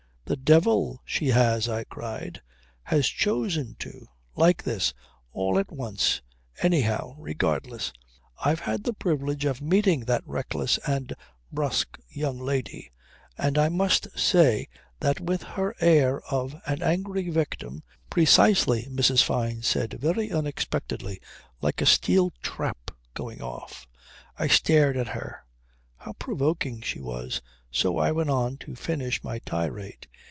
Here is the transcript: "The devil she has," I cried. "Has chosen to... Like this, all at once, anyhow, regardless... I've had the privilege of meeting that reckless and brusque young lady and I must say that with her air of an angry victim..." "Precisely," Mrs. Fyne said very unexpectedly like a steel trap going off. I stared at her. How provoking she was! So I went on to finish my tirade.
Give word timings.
"The 0.25 0.37
devil 0.37 1.01
she 1.03 1.27
has," 1.31 1.67
I 1.67 1.83
cried. 1.83 2.41
"Has 2.83 3.05
chosen 3.09 3.75
to... 3.79 4.07
Like 4.33 4.63
this, 4.63 4.93
all 5.33 5.59
at 5.59 5.73
once, 5.73 6.21
anyhow, 6.61 7.15
regardless... 7.17 7.91
I've 8.41 8.61
had 8.61 8.85
the 8.85 8.93
privilege 8.93 9.43
of 9.43 9.59
meeting 9.61 10.05
that 10.05 10.23
reckless 10.25 10.77
and 10.87 11.13
brusque 11.51 11.97
young 12.07 12.39
lady 12.39 12.91
and 13.37 13.57
I 13.57 13.67
must 13.67 14.17
say 14.17 14.69
that 15.01 15.19
with 15.19 15.43
her 15.43 15.75
air 15.81 16.21
of 16.21 16.55
an 16.65 16.81
angry 16.81 17.27
victim..." 17.27 17.83
"Precisely," 18.09 18.85
Mrs. 18.89 19.21
Fyne 19.21 19.63
said 19.63 19.95
very 19.95 20.31
unexpectedly 20.31 21.19
like 21.59 21.81
a 21.81 21.85
steel 21.85 22.31
trap 22.41 22.89
going 23.13 23.41
off. 23.41 23.85
I 24.39 24.47
stared 24.47 24.95
at 24.95 25.09
her. 25.09 25.43
How 25.97 26.13
provoking 26.13 26.79
she 26.79 27.01
was! 27.01 27.41
So 27.69 27.97
I 27.97 28.13
went 28.13 28.29
on 28.29 28.55
to 28.59 28.75
finish 28.75 29.21
my 29.25 29.39
tirade. 29.39 30.07